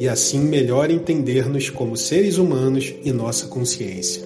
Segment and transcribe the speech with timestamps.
[0.00, 4.22] e assim melhor entender-nos como seres humanos e nossa consciência.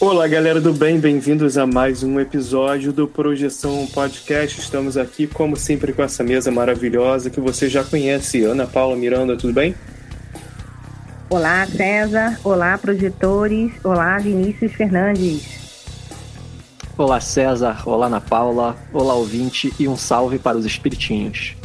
[0.00, 4.58] Olá, galera do bem, bem-vindos a mais um episódio do Projeção Podcast.
[4.58, 8.42] Estamos aqui, como sempre, com essa mesa maravilhosa que você já conhece.
[8.42, 9.74] Ana Paula Miranda, tudo bem?
[11.30, 12.38] Olá, César.
[12.44, 13.72] Olá, projetores.
[13.82, 15.42] Olá, Vinícius Fernandes.
[16.96, 17.82] Olá, César.
[17.86, 18.76] Olá, Ana Paula.
[18.92, 19.72] Olá, ouvinte.
[19.78, 21.56] E um salve para os espiritinhos.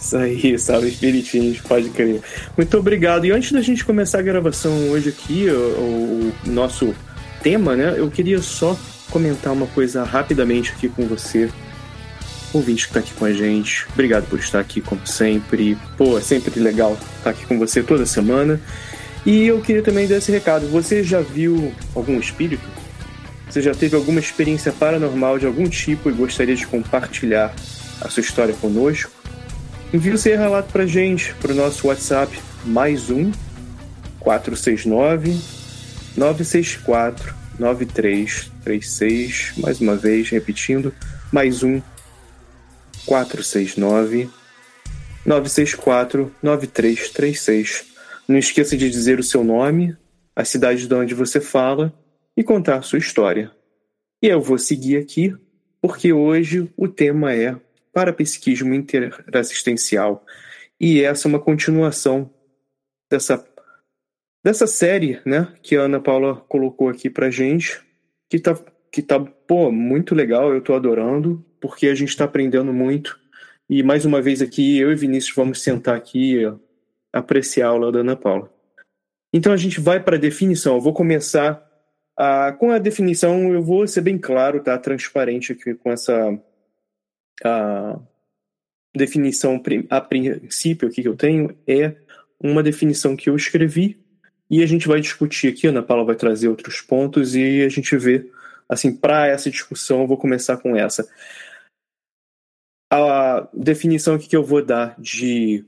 [0.00, 2.22] Isso aí, salve espiritinhos, pode crer.
[2.56, 3.26] Muito obrigado.
[3.26, 6.94] E antes da gente começar a gravação hoje aqui, o, o nosso
[7.42, 7.94] tema, né?
[7.96, 8.78] Eu queria só
[9.10, 11.50] comentar uma coisa rapidamente aqui com você
[12.52, 13.86] ouvinte que está aqui com a gente.
[13.92, 15.76] Obrigado por estar aqui, como sempre.
[15.96, 18.60] Pô, é sempre legal estar aqui com você toda semana.
[19.24, 20.66] E eu queria também dar esse recado.
[20.68, 22.66] Você já viu algum espírito?
[23.48, 27.54] Você já teve alguma experiência paranormal de algum tipo e gostaria de compartilhar
[28.00, 29.10] a sua história conosco?
[29.92, 33.32] Envie o seu relato pra gente, pro nosso WhatsApp, mais um
[34.20, 35.36] 469
[36.16, 39.54] 964 9336.
[39.58, 40.94] Mais uma vez, repetindo,
[41.32, 41.82] mais um
[43.04, 44.30] 469
[45.26, 47.89] 964 9336.
[48.30, 49.96] Não esqueça de dizer o seu nome,
[50.36, 51.92] a cidade de onde você fala
[52.36, 53.50] e contar a sua história.
[54.22, 55.34] E eu vou seguir aqui,
[55.82, 57.60] porque hoje o tema é
[57.92, 60.24] parapsiquismo interassistencial.
[60.78, 62.32] E essa é uma continuação
[63.10, 63.44] dessa,
[64.44, 67.80] dessa série né, que a Ana Paula colocou aqui pra gente,
[68.28, 68.56] que tá,
[68.92, 73.18] que tá pô, muito legal, eu tô adorando, porque a gente está aprendendo muito.
[73.68, 76.46] E mais uma vez aqui, eu e Vinícius vamos sentar aqui
[77.12, 78.52] apreciar a aula da Ana Paula.
[79.32, 80.74] Então a gente vai para a definição.
[80.74, 81.66] Eu vou começar
[82.16, 84.76] a, com a definição, eu vou ser bem claro, tá?
[84.78, 86.38] Transparente aqui com essa
[87.42, 87.98] a
[88.94, 91.96] definição a princípio aqui que eu tenho é
[92.38, 93.98] uma definição que eu escrevi
[94.50, 95.66] e a gente vai discutir aqui.
[95.66, 98.30] A Ana Paula vai trazer outros pontos e a gente vê
[98.68, 100.02] assim para essa discussão.
[100.02, 101.08] Eu vou começar com essa.
[102.92, 105.64] A definição aqui que eu vou dar de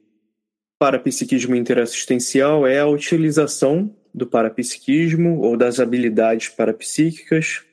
[0.83, 7.65] parapsiquismo interassistencial é a utilização do parapsiquismo ou das habilidades parapsíquicas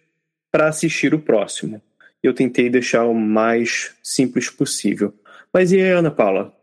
[0.52, 1.82] para assistir o próximo.
[2.22, 5.12] Eu tentei deixar o mais simples possível.
[5.52, 6.54] Mas e aí, Ana Paula?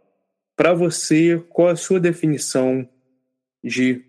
[0.55, 2.89] Para você, qual a sua definição
[3.61, 4.05] de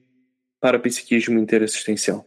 [0.62, 2.24] parapsiquismo interassistencial?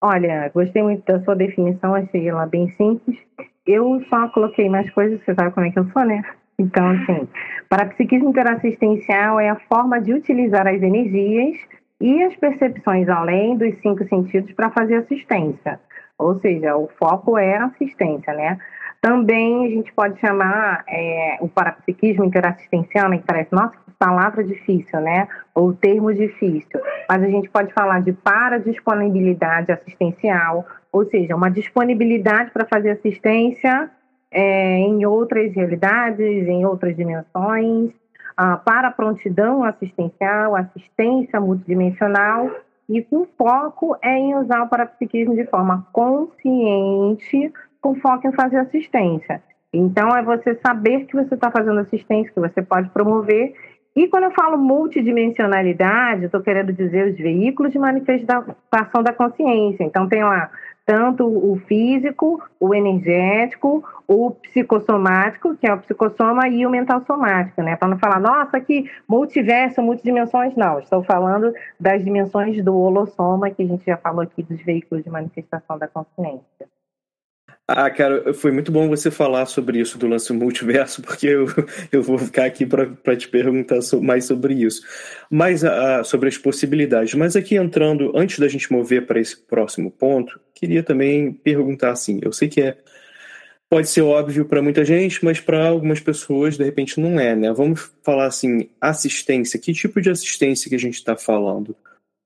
[0.00, 3.18] Olha, gostei muito da sua definição, achei ela bem simples.
[3.66, 6.39] Eu só coloquei mais coisas, você sabe como é que eu sou, né?
[6.60, 7.26] Então, assim,
[7.70, 11.56] parapsiquismo interassistencial é a forma de utilizar as energias
[11.98, 15.80] e as percepções além dos cinco sentidos para fazer assistência.
[16.18, 18.58] Ou seja, o foco é a assistência, né?
[19.00, 24.44] Também a gente pode chamar é, o parapsiquismo interassistencial, né, que parece, nossa, que palavra
[24.44, 25.26] difícil, né?
[25.54, 26.78] Ou termo difícil.
[27.08, 33.90] Mas a gente pode falar de paradisponibilidade assistencial, ou seja, uma disponibilidade para fazer assistência
[34.30, 37.90] é, em outras realidades, em outras dimensões,
[38.36, 42.50] ah, para prontidão assistencial, assistência multidimensional,
[42.88, 48.56] e o foco é em usar o parapsiquismo de forma consciente, com foco em fazer
[48.58, 49.42] assistência.
[49.72, 53.54] Então, é você saber que você está fazendo assistência, que você pode promover.
[53.94, 59.84] E quando eu falo multidimensionalidade, estou querendo dizer os veículos de manifestação da consciência.
[59.84, 60.50] Então, tem lá
[60.90, 67.62] tanto o físico, o energético, o psicossomático, que é o psicossoma, e o mental somático,
[67.62, 67.76] né?
[67.76, 70.80] Para não falar, nossa, que multiverso, multidimensões, não.
[70.80, 75.10] Estou falando das dimensões do holossoma, que a gente já falou aqui dos veículos de
[75.10, 76.66] manifestação da consciência.
[77.72, 81.46] Ah, cara, foi muito bom você falar sobre isso do lance multiverso, porque eu,
[81.92, 84.82] eu vou ficar aqui para te perguntar mais sobre isso.
[85.30, 87.14] Mais uh, sobre as possibilidades.
[87.14, 92.18] Mas aqui entrando, antes da gente mover para esse próximo ponto, queria também perguntar assim:
[92.22, 92.76] eu sei que é.
[93.68, 97.52] Pode ser óbvio para muita gente, mas para algumas pessoas, de repente, não é, né?
[97.52, 99.60] Vamos falar assim: assistência.
[99.60, 101.76] Que tipo de assistência que a gente está falando?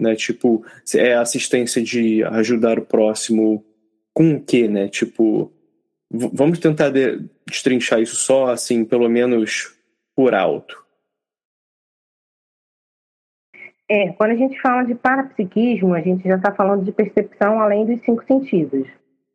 [0.01, 0.17] Né?
[0.17, 0.65] Tipo,
[0.95, 3.63] é assistência de ajudar o próximo
[4.15, 4.89] com o quê, né?
[4.89, 5.53] Tipo,
[6.11, 9.77] vamos tentar de, destrinchar isso só, assim, pelo menos
[10.15, 10.83] por alto.
[13.89, 17.85] É, quando a gente fala de parapsiquismo, a gente já está falando de percepção além
[17.85, 18.89] dos cinco sentidos,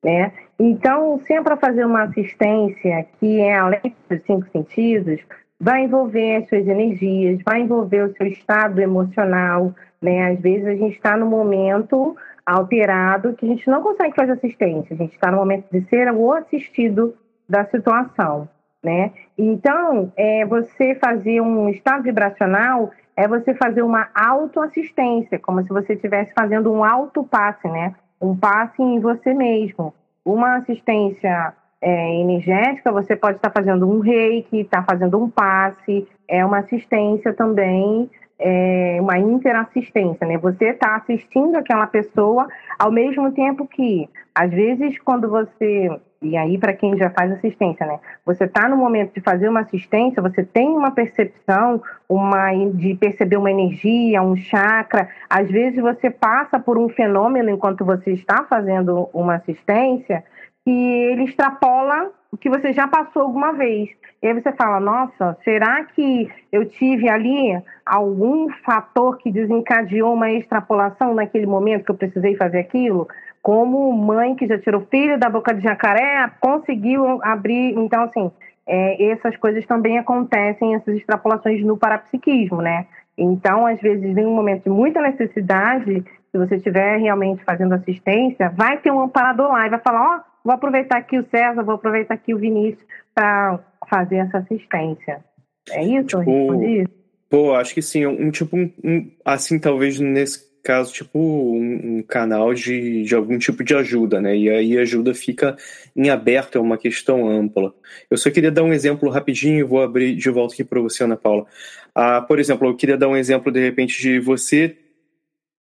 [0.03, 0.31] né?
[0.57, 5.21] Então, se é fazer uma assistência que é além dos cinco sentidos,
[5.59, 10.31] vai envolver as suas energias, vai envolver o seu estado emocional, né?
[10.31, 12.15] Às vezes a gente está no momento
[12.49, 16.11] alterado que a gente não consegue fazer assistência, a gente está no momento de ser
[16.11, 17.15] o assistido
[17.47, 18.47] da situação,
[18.83, 19.11] né?
[19.37, 25.93] Então, é, você fazer um estado vibracional é você fazer uma autoassistência, como se você
[25.93, 27.93] estivesse fazendo um autopasse, né?
[28.21, 29.93] Um passe em você mesmo.
[30.23, 36.45] Uma assistência é, energética, você pode estar fazendo um reiki, estar fazendo um passe, é
[36.45, 40.37] uma assistência também é, uma interassistência, né?
[40.37, 42.47] Você está assistindo aquela pessoa
[42.77, 45.91] ao mesmo tempo que, às vezes, quando você
[46.21, 47.99] e aí para quem já faz assistência, né?
[48.25, 53.37] Você está no momento de fazer uma assistência, você tem uma percepção, uma de perceber
[53.37, 55.09] uma energia, um chakra.
[55.29, 60.23] Às vezes você passa por um fenômeno enquanto você está fazendo uma assistência
[60.65, 63.89] que ele extrapola que você já passou alguma vez.
[64.21, 70.29] E aí você fala, nossa, será que eu tive ali algum fator que desencadeou uma
[70.31, 73.07] extrapolação naquele momento que eu precisei fazer aquilo?
[73.41, 77.73] Como mãe que já tirou filho da boca de jacaré, conseguiu abrir.
[77.77, 78.29] Então, assim,
[78.67, 82.85] é, essas coisas também acontecem, essas extrapolações no parapsiquismo, né?
[83.17, 88.49] Então, às vezes, em um momento de muita necessidade, se você estiver realmente fazendo assistência,
[88.49, 91.63] vai ter um amparador lá e vai falar, ó, oh, vou aproveitar aqui o César,
[91.63, 93.59] vou aproveitar aqui o Vinícius para
[93.89, 95.23] fazer essa assistência.
[95.69, 96.07] É isso?
[96.07, 96.87] Tipo, respondi?
[97.29, 98.05] Pô, acho que sim.
[98.05, 103.37] Um tipo, um, um, assim, talvez nesse caso, tipo, um, um, canal de, de algum
[103.37, 104.35] tipo de ajuda, né?
[104.35, 105.55] E aí a ajuda fica
[105.95, 107.73] em aberto, é uma questão ampla.
[108.09, 111.15] Eu só queria dar um exemplo rapidinho, vou abrir de volta aqui para você, Ana
[111.15, 111.45] Paula.
[111.93, 114.77] Ah, por exemplo, eu queria dar um exemplo, de repente, de você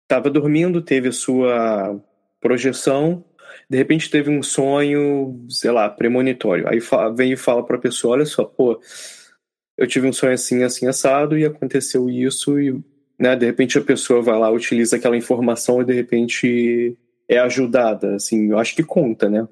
[0.03, 2.01] estava dormindo, teve a sua
[2.41, 3.25] projeção,
[3.69, 6.69] de repente teve um sonho, sei lá, premonitório.
[6.69, 6.81] Aí
[7.15, 8.81] vem e fala para a pessoa: olha só, pô,
[9.77, 12.79] eu tive um sonho assim, assim, assado, e aconteceu isso, e
[13.19, 16.97] né, de repente a pessoa vai lá, utiliza aquela informação e de repente
[17.29, 18.15] é ajudada.
[18.17, 19.47] Assim, eu acho que conta, né?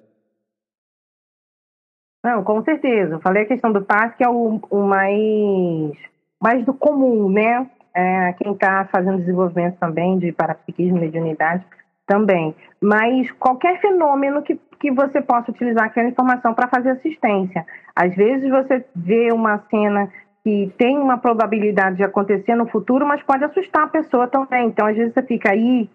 [2.24, 3.14] Não, com certeza.
[3.14, 5.96] Eu falei a questão do passe, que é o, o mais,
[6.40, 7.70] mais do comum, né?
[7.94, 11.64] É, quem está fazendo desenvolvimento também de parapsiquismo, mediunidade,
[12.08, 12.56] também.
[12.80, 17.64] Mas qualquer fenômeno que, que você possa utilizar aquela informação para fazer assistência.
[17.94, 20.10] Às vezes você vê uma cena
[20.42, 24.66] que tem uma probabilidade de acontecer no futuro, mas pode assustar a pessoa também.
[24.66, 25.90] Então, às vezes você fica aí,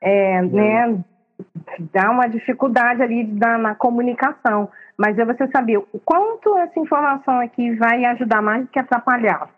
[0.00, 0.98] é, né,
[1.92, 4.70] dá uma dificuldade ali da, na comunicação.
[4.96, 9.48] Mas é você saber o quanto essa informação aqui vai ajudar mais do que atrapalhar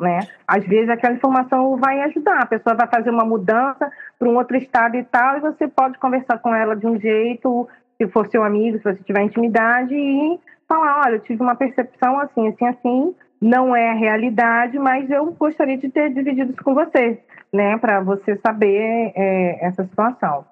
[0.00, 0.20] né?
[0.46, 4.56] Às vezes aquela informação vai ajudar, a pessoa vai fazer uma mudança para um outro
[4.56, 8.42] estado e tal, e você pode conversar com ela de um jeito, se for seu
[8.42, 13.14] amigo, se você tiver intimidade, e falar, olha, eu tive uma percepção assim, assim, assim,
[13.40, 17.20] não é a realidade, mas eu gostaria de ter dividido isso com você,
[17.52, 20.44] né, para você saber é, essa situação.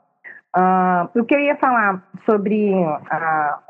[0.54, 2.98] Uh, o que eu ia falar sobre uh,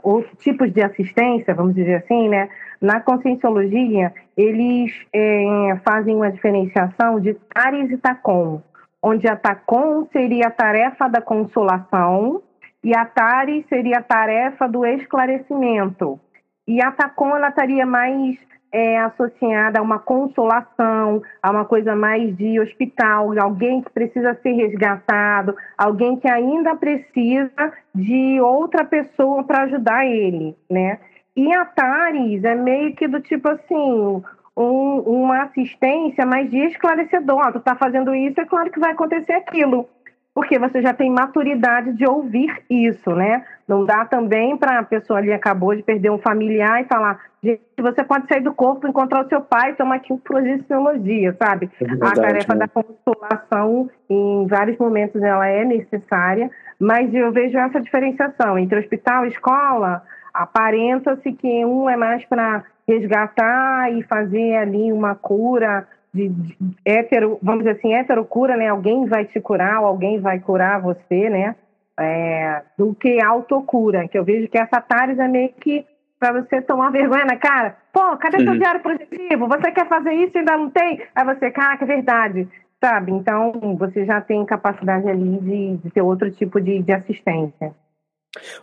[0.03, 2.49] os tipos de assistência, vamos dizer assim, né?
[2.83, 8.61] Na conscienciologia, eles eh, fazem uma diferenciação de TARES e TACOM,
[9.01, 12.43] onde a TACOM seria a tarefa da consolação
[12.83, 16.19] e a TARES seria a tarefa do esclarecimento.
[16.67, 18.37] E a TACOM ela estaria mais
[18.73, 24.55] é associada a uma consolação, a uma coisa mais de hospital, alguém que precisa ser
[24.55, 30.99] resgatado, alguém que ainda precisa de outra pessoa para ajudar ele, né?
[31.37, 34.23] E a TARES é meio que do tipo assim,
[34.57, 37.53] um, uma assistência mais de esclarecedor.
[37.53, 39.89] tu está fazendo isso, é claro que vai acontecer aquilo
[40.35, 43.45] porque você já tem maturidade de ouvir isso, né?
[43.69, 47.61] Não dá também para a pessoa ali acabou de perder um familiar e falar, gente,
[47.79, 51.71] você pode sair do corpo, encontrar o seu pai, tomar aqui um projeciologia, sabe?
[51.81, 52.61] É verdade, a tarefa né?
[52.61, 59.27] da consolação, em vários momentos, ela é necessária, mas eu vejo essa diferenciação entre hospital
[59.27, 66.29] e escola, aparenta-se que um é mais para resgatar e fazer ali uma cura de,
[66.29, 68.69] de hétero, vamos dizer assim, hétero cura, né?
[68.69, 71.57] Alguém vai te curar, ou alguém vai curar você, né?
[71.99, 75.85] É, do que autocura, que eu vejo que essa TARES é meio que
[76.19, 77.77] para você tomar vergonha na cara.
[77.93, 78.45] Pô, cadê uhum.
[78.45, 79.49] seu diário positivo?
[79.49, 81.03] Você quer fazer isso e ainda não tem?
[81.15, 82.49] Aí você, caraca, é verdade.
[82.83, 83.13] Sabe?
[83.13, 87.73] Então, você já tem capacidade ali de, de ter outro tipo de, de assistência.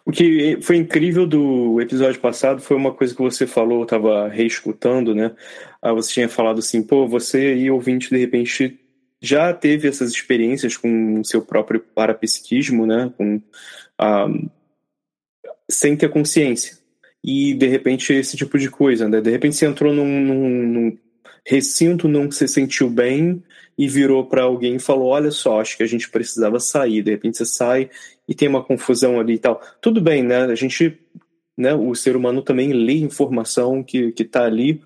[0.03, 4.27] O que foi incrível do episódio passado foi uma coisa que você falou, eu estava
[4.27, 5.35] reescutando, né?
[5.81, 8.79] Ah, você tinha falado assim, pô, você e ouvinte, de repente,
[9.21, 13.13] já teve essas experiências com o seu próprio parapsiquismo, né?
[13.15, 13.41] Com,
[13.97, 14.27] ah,
[15.69, 16.77] sem ter consciência.
[17.23, 19.21] E, de repente, esse tipo de coisa, né?
[19.21, 20.97] De repente, você entrou num, num, num
[21.45, 23.43] recinto, não se sentiu bem
[23.77, 27.01] e virou para alguém e falou: Olha só, acho que a gente precisava sair.
[27.01, 27.89] De repente você sai
[28.27, 29.61] e tem uma confusão ali e tal.
[29.81, 30.43] Tudo bem, né?
[30.43, 30.99] A gente,
[31.57, 31.73] né?
[31.73, 34.81] O ser humano também lê informação que está ali.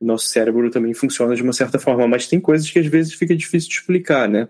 [0.00, 3.36] Nosso cérebro também funciona de uma certa forma, mas tem coisas que às vezes fica
[3.36, 4.48] difícil de explicar, né?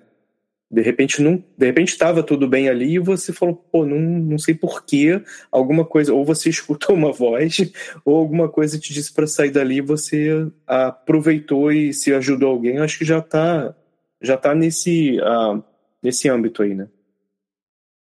[0.70, 4.38] De repente não, de repente estava tudo bem ali e você falou, pô, não, não
[4.38, 7.72] sei porquê, alguma coisa, ou você escutou uma voz,
[8.04, 12.78] ou alguma coisa te disse para sair dali você aproveitou e se ajudou alguém.
[12.78, 13.74] Acho que já está
[14.20, 15.62] já tá nesse, uh,
[16.02, 16.88] nesse âmbito aí, né?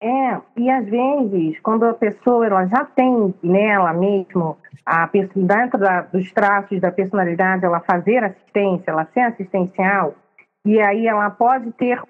[0.02, 6.02] É, e às vezes, quando a pessoa ela já tem nela mesmo, a, dentro da,
[6.02, 10.14] dos traços da personalidade, ela fazer assistência, ela ser assistencial,
[10.64, 12.00] e aí ela pode ter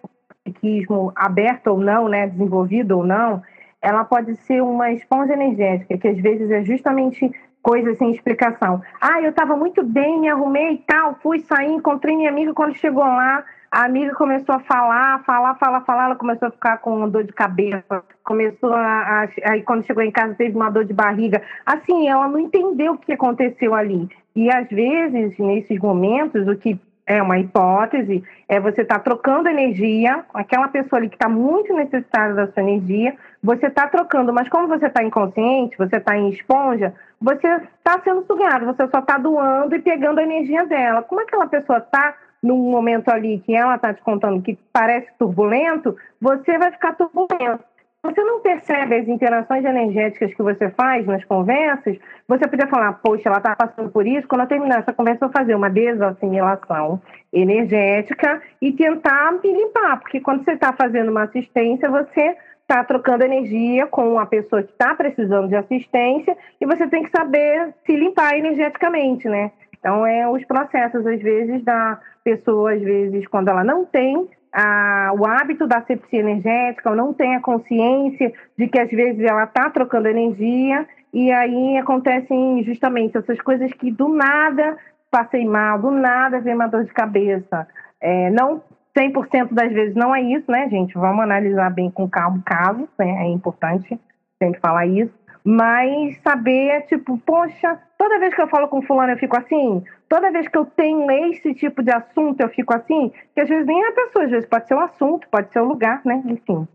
[0.44, 3.42] psiquismo aberto ou não, né, desenvolvido ou não,
[3.82, 7.30] ela pode ser uma esponja energética, que às vezes é justamente
[7.62, 8.80] coisa sem explicação.
[9.00, 12.76] Ah, eu estava muito bem, me arrumei e tal, fui sair, encontrei minha amiga quando
[12.76, 17.08] chegou lá, a amiga começou a falar, falar, falar, falar, ela começou a ficar com
[17.08, 20.92] dor de cabeça, começou a, a, aí quando chegou em casa teve uma dor de
[20.92, 21.40] barriga.
[21.64, 24.08] Assim, ela não entendeu o que aconteceu ali.
[24.34, 26.80] E às vezes, nesses momentos, o que
[27.10, 31.74] é uma hipótese, é você estar tá trocando energia, aquela pessoa ali que está muito
[31.74, 36.28] necessitada da sua energia, você está trocando, mas como você está inconsciente, você está em
[36.28, 41.02] esponja, você está sendo sugado, você só está doando e pegando a energia dela.
[41.02, 45.96] Como aquela pessoa está num momento ali que ela está te contando que parece turbulento,
[46.20, 47.64] você vai ficar turbulento.
[48.02, 53.28] Você não percebe as interações energéticas que você faz nas conversas, você podia falar, poxa,
[53.28, 54.26] ela está passando por isso.
[54.26, 60.00] Quando eu terminar essa conversa, eu vou fazer uma desassimilação energética e tentar me limpar,
[60.00, 64.72] porque quando você está fazendo uma assistência, você está trocando energia com a pessoa que
[64.72, 69.52] está precisando de assistência e você tem que saber se limpar energeticamente, né?
[69.78, 75.12] Então, é os processos, às vezes, da pessoa, às vezes, quando ela não tem a,
[75.18, 79.44] o hábito da sepsia energética, ou não tem a consciência de que, às vezes, ela
[79.44, 84.76] está trocando energia, e aí acontecem justamente essas coisas que, do nada,
[85.10, 87.66] passei mal, do nada vem uma dor de cabeça.
[88.00, 88.62] É, não
[88.96, 90.94] 100% das vezes não é isso, né, gente?
[90.94, 93.24] Vamos analisar bem com calma o caso, né?
[93.24, 93.98] É importante
[94.42, 95.12] sempre falar isso.
[95.44, 100.32] Mas saber, tipo, poxa, toda vez que eu falo com fulano eu fico assim, toda
[100.32, 103.80] vez que eu tenho esse tipo de assunto eu fico assim, que às vezes nem
[103.80, 106.20] é a pessoa, às vezes pode ser o assunto, pode ser o lugar, né?
[106.26, 106.66] Enfim.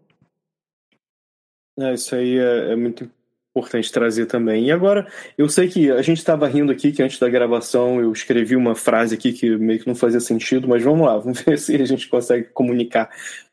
[1.77, 3.12] É, isso aí é, é muito
[3.51, 4.68] importante trazer também.
[4.68, 5.06] E agora,
[5.38, 8.74] eu sei que a gente estava rindo aqui que antes da gravação eu escrevi uma
[8.74, 11.86] frase aqui que meio que não fazia sentido, mas vamos lá, vamos ver se a
[11.86, 13.10] gente consegue comunicar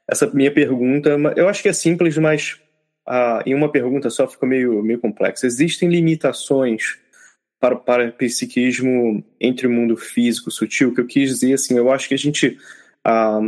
[0.09, 1.11] essa minha pergunta.
[1.37, 2.61] Eu acho que é simples, mas
[3.05, 5.45] ah, em uma pergunta só fica meio, meio complexo.
[5.45, 7.03] Existem limitações
[7.63, 10.93] para o parapsiquismo entre o mundo físico sutil?
[10.93, 12.59] Que eu quis dizer assim, eu acho que a gente,
[13.05, 13.39] ah,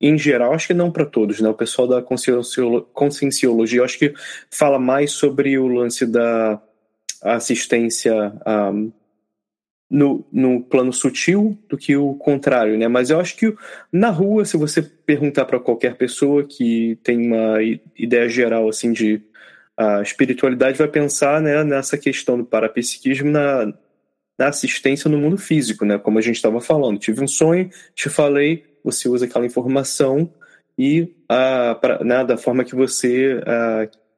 [0.00, 1.48] em geral, acho que não para todos, né?
[1.48, 4.14] O pessoal da conscienciologia, acho que
[4.48, 6.62] fala mais sobre o lance da
[7.20, 8.32] assistência
[8.72, 8.92] um,
[9.90, 12.86] no, no plano sutil do que o contrário, né?
[12.86, 13.52] Mas eu acho que
[13.90, 17.56] na rua, se você perguntar para qualquer pessoa que tem uma
[17.96, 19.20] ideia geral assim de
[19.76, 23.72] a espiritualidade, vai pensar né, nessa questão do parapsiquismo na,
[24.38, 25.98] na assistência no mundo físico, né?
[25.98, 30.30] Como a gente estava falando, tive um sonho, te falei, você usa aquela informação
[30.78, 33.40] e a pra, né, da forma que você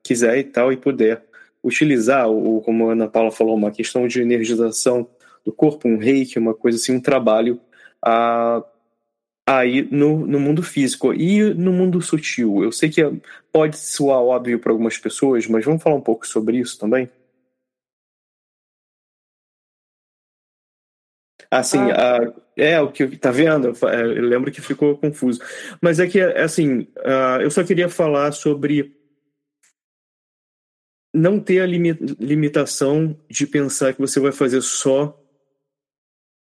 [0.02, 1.22] quiser e tal e puder
[1.62, 5.08] utilizar, ou como a Ana Paula falou, uma questão de energização
[5.44, 7.60] do corpo, um reiki, uma coisa assim, um trabalho
[8.04, 8.62] a,
[9.46, 12.64] aí no, no mundo físico e no mundo sutil.
[12.64, 13.00] Eu sei que
[13.52, 17.08] pode soar óbvio para algumas pessoas, mas vamos falar um pouco sobre isso também?
[21.48, 22.18] Assim, ah.
[22.18, 23.72] a, é o que tá vendo?
[23.82, 25.40] Eu lembro que ficou confuso.
[25.80, 28.96] Mas é que, assim, uh, eu só queria falar sobre
[31.14, 35.18] não ter a limitação de pensar que você vai fazer só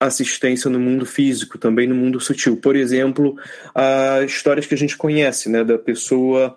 [0.01, 2.57] assistência no mundo físico, também no mundo sutil.
[2.57, 3.37] Por exemplo,
[3.75, 6.57] as histórias que a gente conhece, né, da pessoa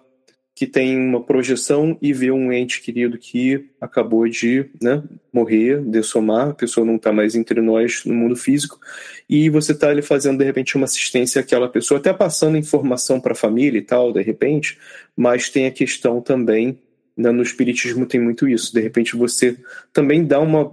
[0.53, 5.01] que tem uma projeção e vê um ente querido que acabou de né,
[5.33, 8.79] morrer, dessomar, a pessoa não está mais entre nós no mundo físico,
[9.27, 13.31] e você está ali fazendo de repente uma assistência àquela pessoa, até passando informação para
[13.31, 14.77] a família e tal, de repente,
[15.15, 16.77] mas tem a questão também,
[17.17, 19.57] né, no Espiritismo tem muito isso, de repente você
[19.91, 20.71] também dá uma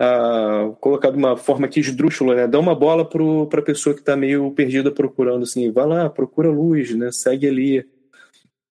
[0.00, 2.46] uh, colocar de uma forma aqui esdrúxula, né?
[2.46, 6.50] Dá uma bola para a pessoa que está meio perdida procurando, assim, vai lá, procura
[6.50, 7.10] luz, né?
[7.12, 7.86] Segue ali.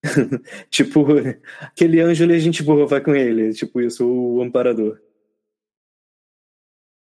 [0.69, 1.05] tipo,
[1.61, 3.53] aquele anjo ali, a gente boa, vai com ele.
[3.53, 4.99] Tipo isso, o amparador.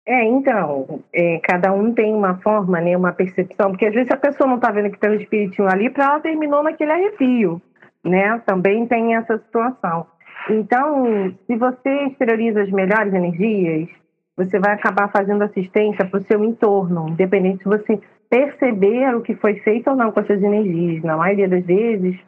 [0.07, 4.17] É, então, é, cada um tem uma forma, né, uma percepção, porque às vezes a
[4.17, 7.59] pessoa não está vendo que tem um espiritinho ali, para ela terminou naquele arrepio,
[8.03, 8.39] né?
[8.45, 10.05] Também tem essa situação.
[10.47, 13.89] Então, se você exterioriza as melhores energias,
[14.35, 19.35] você vai acabar fazendo assistência para o seu entorno, independente se você perceber o que
[19.35, 21.03] foi feito ou não com essas energias.
[21.03, 22.19] Na maioria das vezes,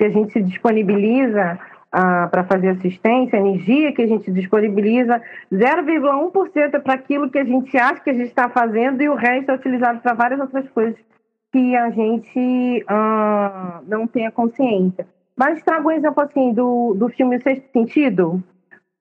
[0.00, 1.58] se a gente se disponibiliza
[1.90, 5.20] ah, para fazer assistência, a energia que a gente disponibiliza,
[5.52, 9.14] 0,1% é para aquilo que a gente acha que a gente está fazendo e o
[9.14, 10.98] resto é utilizado para várias outras coisas
[11.52, 15.06] que a gente ah, não tem a consciência.
[15.36, 18.42] Mas trago um exemplo assim do, do filme O Sexto Sentido,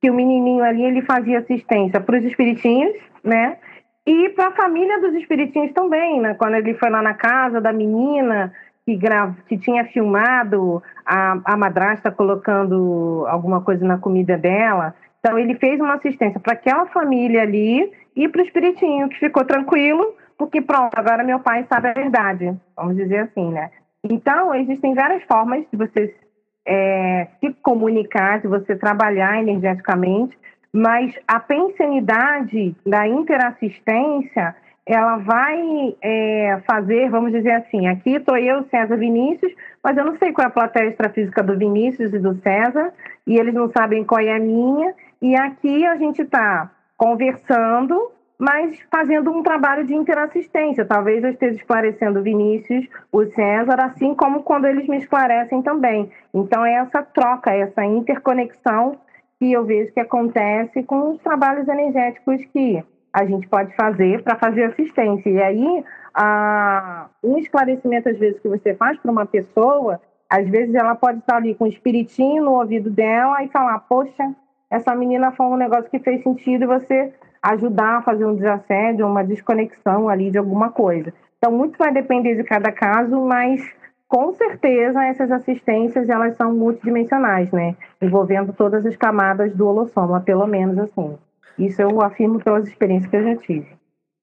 [0.02, 3.58] que o menininho ali ele fazia assistência para os espiritinhos, né?
[4.06, 6.34] E para a família dos espiritinhos também, né?
[6.34, 8.52] Quando ele foi lá na casa da menina
[8.84, 9.36] que, gra...
[9.48, 14.96] que tinha filmado a, a madrasta colocando alguma coisa na comida dela.
[15.20, 19.46] Então ele fez uma assistência para aquela família ali e para o espiritinho, que ficou
[19.46, 23.70] tranquilo, porque pronto, agora meu pai sabe a verdade, vamos dizer assim, né?
[24.04, 26.16] Então, existem várias formas de você
[26.66, 30.38] é, se comunicar, de você trabalhar energeticamente,
[30.74, 38.64] mas a pensanidade da interassistência, ela vai é, fazer, vamos dizer assim, aqui estou eu,
[38.70, 42.36] César Vinícius, mas eu não sei qual é a plateia extrafísica do Vinícius e do
[42.42, 42.94] César,
[43.28, 48.76] e eles não sabem qual é a minha, e aqui a gente está conversando mas
[48.90, 50.84] fazendo um trabalho de interassistência.
[50.84, 56.10] Talvez eu esteja esclarecendo o Vinícius, o César, assim como quando eles me esclarecem também.
[56.34, 58.98] Então, é essa troca, essa interconexão
[59.38, 64.36] que eu vejo que acontece com os trabalhos energéticos que a gente pode fazer para
[64.38, 65.30] fazer assistência.
[65.30, 70.74] E aí, a, um esclarecimento, às vezes, que você faz para uma pessoa, às vezes
[70.74, 74.36] ela pode estar ali com o um espiritinho no ouvido dela e falar: Poxa,
[74.68, 79.08] essa menina falou um negócio que fez sentido e você ajudar a fazer um desassédio,
[79.08, 81.14] uma desconexão ali de alguma coisa.
[81.38, 83.68] Então, muito vai depender de cada caso, mas
[84.08, 87.76] com certeza essas assistências elas são multidimensionais, né?
[88.02, 91.18] Envolvendo todas as camadas do holossoma, pelo menos assim.
[91.58, 93.81] Isso eu afirmo pelas experiências que eu já tive.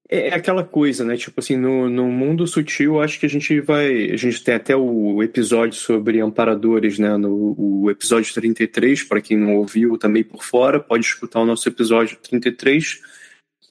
[0.09, 1.15] É, é aquela coisa, né?
[1.15, 4.11] Tipo assim, no, no mundo sutil, acho que a gente vai.
[4.11, 7.15] A gente tem até o episódio sobre amparadores, né?
[7.15, 11.67] No o episódio 33, para quem não ouviu também por fora, pode escutar o nosso
[11.69, 12.99] episódio 33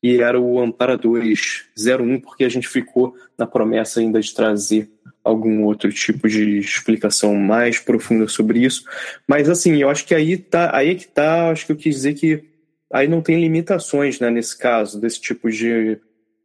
[0.00, 4.88] que era o Amparadores 01, porque a gente ficou na promessa ainda de trazer
[5.24, 8.84] algum outro tipo de explicação mais profunda sobre isso.
[9.26, 11.96] Mas assim, eu acho que aí tá, aí é que tá, acho que eu quis
[11.96, 12.44] dizer que
[12.92, 15.98] aí não tem limitações, né, nesse caso, desse tipo de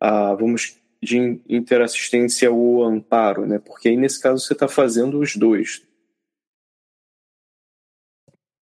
[0.04, 3.58] ah, vamos de interassistência ou amparo, né?
[3.58, 5.82] Porque aí nesse caso você está fazendo os dois.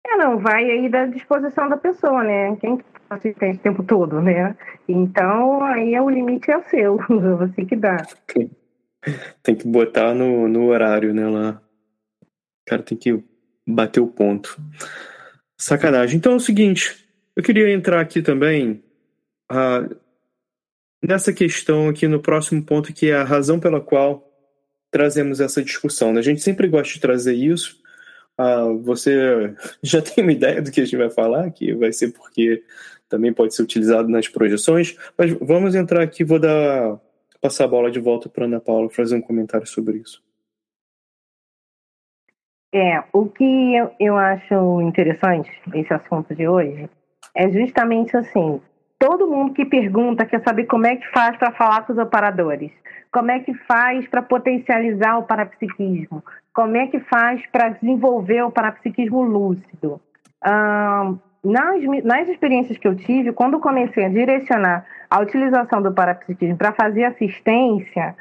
[0.08, 2.56] É, não, vai aí da disposição da pessoa, né?
[2.56, 4.56] Quem assistente o tempo todo, né?
[4.88, 6.98] Então, aí é o limite é o seu,
[7.38, 7.98] você que dá.
[9.44, 11.28] tem que botar no, no horário, né?
[11.28, 11.62] Lá.
[12.22, 13.22] O cara tem que
[13.68, 14.58] bater o ponto.
[15.60, 16.18] Sacanagem.
[16.18, 18.84] Então é o seguinte, eu queria entrar aqui também
[19.52, 20.05] uh,
[21.08, 24.28] nessa questão aqui no próximo ponto, que é a razão pela qual
[24.92, 26.14] trazemos essa discussão.
[26.14, 26.20] Né?
[26.20, 27.80] A gente sempre gosta de trazer isso.
[28.40, 32.12] Uh, você já tem uma ideia do que a gente vai falar, que vai ser
[32.12, 32.64] porque
[33.08, 37.00] também pode ser utilizado nas projeções, mas vamos entrar aqui, vou dar
[37.40, 40.24] passar a bola de volta para Ana Paula fazer um comentário sobre isso.
[42.74, 46.90] É, o que eu, eu acho interessante esse assunto de hoje
[47.36, 48.60] é justamente assim,
[49.06, 52.72] todo mundo que pergunta quer saber como é que faz para falar com os operadores,
[53.12, 58.52] como é que faz para potencializar o parapsiquismo, como é que faz para desenvolver o
[58.52, 60.02] parapsiquismo lúcido.
[61.44, 66.72] nas, nas experiências que eu tive, quando comecei a direcionar a utilização do parapsiquismo para
[66.72, 68.16] fazer assistência,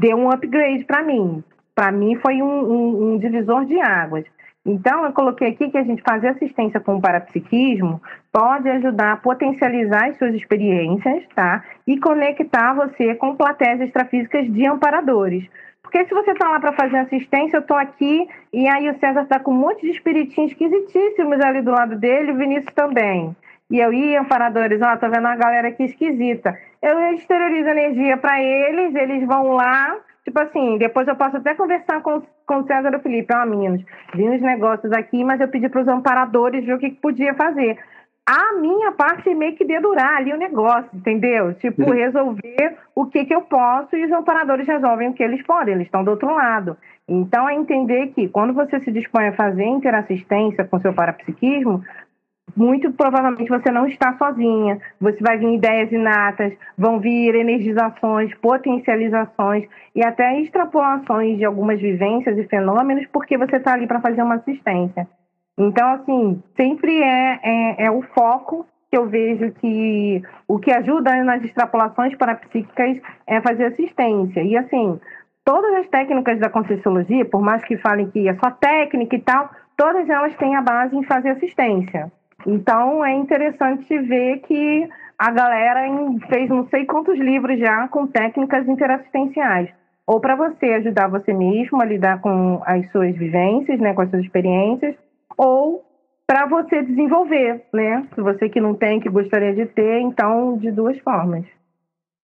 [0.00, 1.44] deu um upgrade para mim.
[1.74, 4.24] Para mim foi um, um, um divisor de águas.
[4.66, 8.00] Então, eu coloquei aqui que a gente fazer assistência com o parapsiquismo
[8.32, 11.62] pode ajudar a potencializar as suas experiências, tá?
[11.86, 15.44] E conectar você com plateias extrafísicas de amparadores.
[15.82, 19.22] Porque se você está lá para fazer assistência, eu estou aqui e aí o César
[19.22, 23.36] está com um monte de espiritinhos esquisitíssimos ali do lado dele, o Vinícius também.
[23.70, 26.58] E eu ia, amparadores, ó, tô vendo uma galera aqui esquisita.
[26.82, 32.00] Eu exteriorizo energia para eles, eles vão lá, Tipo assim, depois eu posso até conversar
[32.02, 33.84] com, com o César e o Felipe, ó, oh, meninos,
[34.14, 37.34] vi uns negócios aqui, mas eu pedi para os amparadores ver o que, que, podia
[37.34, 37.78] fazer.
[38.26, 41.52] A minha parte é meio que dedurar ali o negócio, entendeu?
[41.54, 41.90] Tipo, uhum.
[41.90, 45.86] resolver o que, que eu posso e os amparadores resolvem o que eles podem, eles
[45.86, 46.74] estão do outro lado.
[47.06, 51.84] Então, é entender que quando você se dispõe a fazer interassistência com seu parapsiquismo,
[52.56, 54.78] muito provavelmente você não está sozinha.
[55.00, 62.38] Você vai vir ideias inatas, vão vir energizações, potencializações e até extrapolações de algumas vivências
[62.38, 65.08] e fenômenos, porque você está ali para fazer uma assistência.
[65.58, 71.22] Então, assim, sempre é, é, é, o foco que eu vejo que o que ajuda
[71.24, 74.42] nas extrapolações parapsíquicas é fazer assistência.
[74.42, 75.00] E, assim,
[75.44, 79.48] todas as técnicas da Conscienciologia, por mais que falem que é só técnica e tal,
[79.76, 82.10] todas elas têm a base em fazer assistência.
[82.46, 85.82] Então é interessante ver que a galera
[86.28, 89.70] fez não sei quantos livros já com técnicas interassistenciais.
[90.06, 94.10] Ou para você ajudar você mesmo a lidar com as suas vivências, né, com as
[94.10, 94.94] suas experiências,
[95.36, 95.82] ou
[96.26, 98.06] para você desenvolver, né?
[98.16, 101.44] Você que não tem, que gostaria de ter, então de duas formas.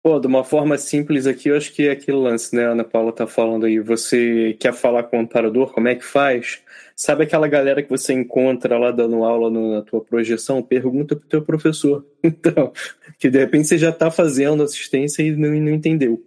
[0.03, 2.65] Pô, de uma forma simples aqui, eu acho que é aquele lance, né?
[2.65, 3.79] A Ana Paula tá falando aí.
[3.79, 6.63] Você quer falar com o amparador, como é que faz?
[6.95, 10.63] Sabe aquela galera que você encontra lá dando aula no, na tua projeção?
[10.63, 12.05] Pergunta pro teu professor.
[12.23, 12.71] Então,
[13.19, 16.23] que de repente você já tá fazendo assistência e não, não entendeu.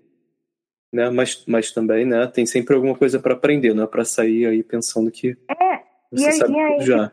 [0.93, 1.11] Né?
[1.11, 2.27] Mas, mas também, né?
[2.27, 5.81] Tem sempre alguma coisa para aprender, não é para sair aí pensando que é,
[6.13, 7.13] você e sabe aí, já.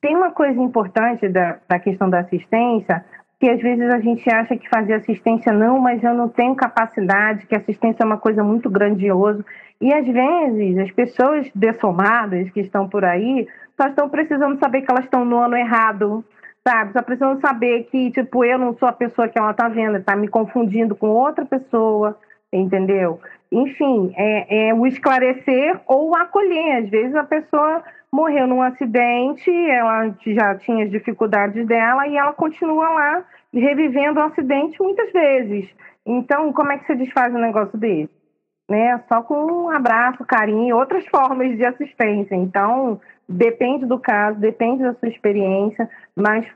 [0.00, 3.04] Tem uma coisa importante da, da questão da assistência,
[3.40, 7.46] que às vezes a gente acha que fazer assistência não, mas eu não tenho capacidade,
[7.46, 9.44] que assistência é uma coisa muito grandiosa.
[9.80, 14.90] E às vezes as pessoas dessomadas que estão por aí só estão precisando saber que
[14.90, 16.24] elas estão no ano errado,
[16.66, 16.92] sabe?
[16.92, 20.16] Só precisam saber que, tipo, eu não sou a pessoa que ela está vendo, está
[20.16, 22.16] me confundindo com outra pessoa,
[22.52, 23.20] entendeu?
[23.50, 26.84] Enfim, é, é o esclarecer ou acolher.
[26.84, 27.82] Às vezes a pessoa
[28.14, 34.22] morreu num acidente, ela já tinha as dificuldades dela e ela continua lá revivendo o
[34.22, 35.68] acidente muitas vezes.
[36.06, 38.14] Então, como é que você desfaz um negócio desse?
[38.70, 39.02] Né?
[39.08, 42.36] Só com um abraço, carinho e outras formas de assistência.
[42.36, 46.46] Então, depende do caso, depende da sua experiência, mas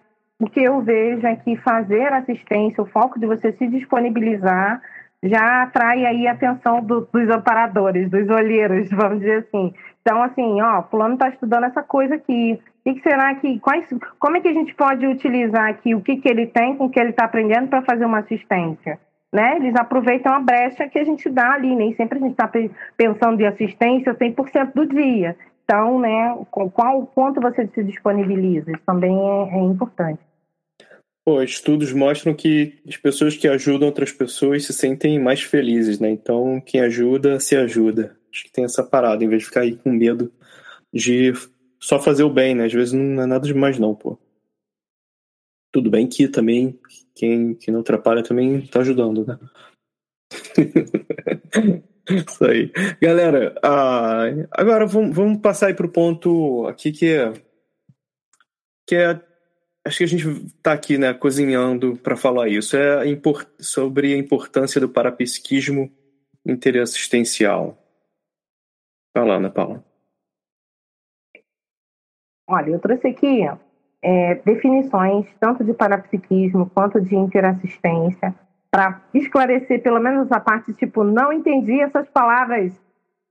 [0.40, 4.80] o que eu vejo é que fazer assistência, o foco de você se disponibilizar,
[5.22, 9.74] já atrai aí a atenção do, dos amparadores, dos olheiros, vamos dizer assim.
[10.00, 12.59] Então, assim, ó, fulano está estudando essa coisa aqui.
[12.87, 13.59] O que, será que.
[13.59, 13.87] Quais,
[14.18, 16.90] como é que a gente pode utilizar aqui o que, que ele tem com o
[16.90, 18.98] que ele está aprendendo para fazer uma assistência?
[19.31, 19.57] Né?
[19.57, 22.50] Eles aproveitam a brecha que a gente dá ali, nem sempre a gente está
[22.96, 25.37] pensando em assistência 100% do dia.
[25.64, 28.70] Então, né, qual quanto você se disponibiliza?
[28.70, 30.20] Isso também é, é importante.
[31.28, 36.08] Pô, estudos mostram que as pessoas que ajudam outras pessoas se sentem mais felizes, né?
[36.08, 38.18] Então, quem ajuda, se ajuda.
[38.32, 40.32] Acho que tem essa parada, em vez de ficar aí com medo
[40.90, 41.34] de
[41.78, 42.64] só fazer o bem, né?
[42.64, 44.18] Às vezes não é nada demais, não, pô.
[45.70, 46.80] Tudo bem que também
[47.14, 49.38] quem, quem não atrapalha também tá ajudando, né?
[52.08, 52.72] Isso aí.
[53.02, 57.34] Galera, uh, agora vamos, vamos passar aí pro ponto aqui que é.
[58.86, 59.27] Que é.
[59.88, 62.77] Acho que a gente está aqui, né, cozinhando para falar isso.
[62.77, 63.05] É
[63.59, 65.90] sobre a importância do parapsiquismo
[66.44, 67.74] interassistencial.
[69.16, 69.83] Fala, Ana Paula.
[72.46, 73.48] Olha, eu trouxe aqui
[74.03, 78.35] é, definições tanto de parapsiquismo quanto de interassistência
[78.70, 82.79] para esclarecer pelo menos a parte tipo não entendi essas palavras,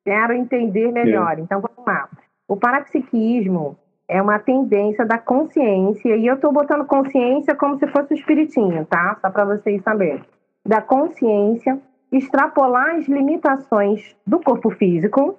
[0.03, 1.37] quero entender melhor.
[1.37, 1.41] É.
[1.41, 2.09] Então vamos lá.
[2.47, 8.13] O parapsiquismo é uma tendência da consciência e eu estou botando consciência como se fosse
[8.13, 9.17] o espiritinho, tá?
[9.21, 10.23] Só para vocês saberem.
[10.65, 11.79] Da consciência
[12.11, 15.37] extrapolar as limitações do corpo físico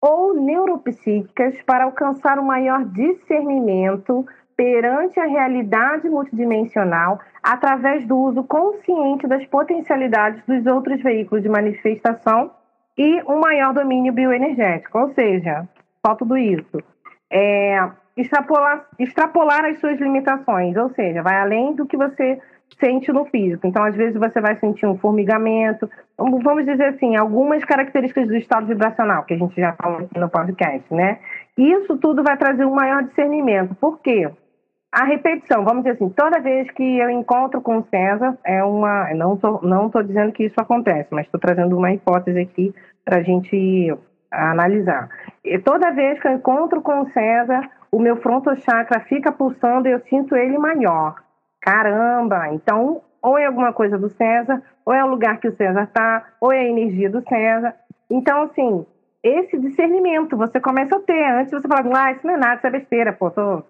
[0.00, 4.24] ou neuropsíquicas para alcançar um maior discernimento
[4.56, 12.50] perante a realidade multidimensional através do uso consciente das potencialidades dos outros veículos de manifestação
[12.96, 14.98] e um maior domínio bioenergético.
[14.98, 15.68] Ou seja,
[16.04, 16.82] só tudo isso.
[17.30, 22.40] É, extrapolar, extrapolar as suas limitações, ou seja, vai além do que você
[22.78, 23.66] sente no físico.
[23.66, 28.66] Então, às vezes, você vai sentir um formigamento, vamos dizer assim, algumas características do estado
[28.66, 31.18] vibracional, que a gente já falou aqui no podcast, né?
[31.56, 33.74] Isso tudo vai trazer um maior discernimento.
[33.74, 34.30] Por quê?
[34.92, 39.12] A repetição, vamos dizer assim, toda vez que eu encontro com o César, é uma.
[39.14, 43.18] Não estou não tô dizendo que isso acontece, mas estou trazendo uma hipótese aqui para
[43.18, 43.94] a gente
[44.30, 45.08] analisar.
[45.44, 49.92] E toda vez que eu encontro com o César, o meu frontochakra fica pulsando e
[49.92, 51.16] eu sinto ele maior.
[51.60, 52.48] Caramba!
[52.52, 56.24] Então, ou é alguma coisa do César, ou é o lugar que o César está,
[56.40, 57.74] ou é a energia do César.
[58.10, 58.86] Então, assim,
[59.22, 61.24] esse discernimento você começa a ter.
[61.32, 63.62] Antes você falava, ah, isso não é nada, isso é besteira, pô, tô,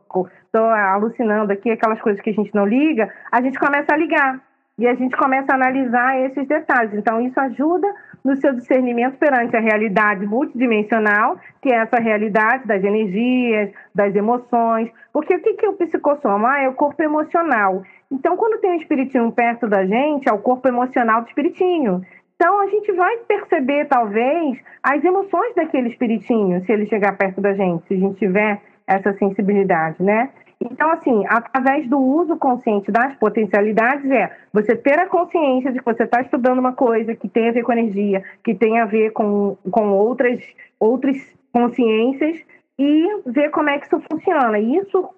[0.52, 4.40] tô alucinando aqui, aquelas coisas que a gente não liga, a gente começa a ligar.
[4.80, 6.94] E a gente começa a analisar esses detalhes.
[6.94, 7.86] Então, isso ajuda
[8.24, 14.90] no seu discernimento perante a realidade multidimensional, que é essa realidade das energias, das emoções.
[15.12, 16.52] Porque o que é o psicossoma?
[16.52, 17.82] Ah, é o corpo emocional.
[18.10, 22.00] Então, quando tem um espiritinho perto da gente, é o corpo emocional do espiritinho.
[22.36, 27.52] Então, a gente vai perceber, talvez, as emoções daquele espiritinho, se ele chegar perto da
[27.52, 30.30] gente, se a gente tiver essa sensibilidade, né?
[30.62, 35.84] Então, assim, através do uso consciente das potencialidades, é você ter a consciência de que
[35.84, 39.12] você está estudando uma coisa que tem a ver com energia, que tem a ver
[39.12, 40.38] com, com outras,
[40.78, 41.16] outras
[41.50, 42.44] consciências
[42.78, 44.58] e ver como é que isso funciona.
[44.58, 45.08] E isso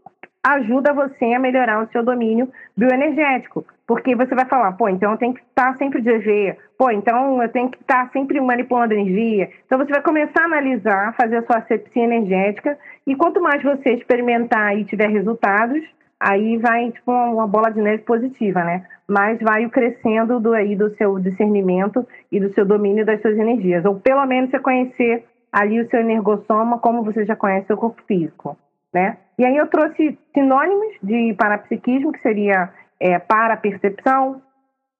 [0.44, 3.64] ajuda você a melhorar o seu domínio bioenergético.
[3.92, 7.42] Porque você vai falar, pô, então eu tenho que estar sempre de EV, pô, então
[7.42, 9.50] eu tenho que estar sempre manipulando energia.
[9.66, 13.90] Então você vai começar a analisar, fazer a sua asepsia energética, e quanto mais você
[13.90, 15.82] experimentar e tiver resultados,
[16.18, 18.86] aí vai tipo uma bola de neve positiva, né?
[19.06, 23.84] Mas vai crescendo do aí do seu discernimento e do seu domínio das suas energias,
[23.84, 27.76] ou pelo menos você conhecer ali o seu energossoma como você já conhece o seu
[27.76, 28.56] corpo físico,
[28.90, 29.18] né?
[29.38, 32.70] E aí eu trouxe sinônimos de parapsiquismo, que seria
[33.02, 34.40] é, para percepção,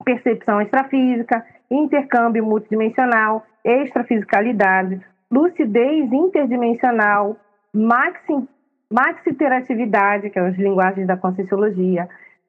[0.05, 7.37] percepção extrafísica, intercâmbio multidimensional, extrafisicalidade, lucidez interdimensional,
[7.73, 8.49] maxi,
[8.93, 12.09] maxiteratividade, que é as linguagens da conscienciologia,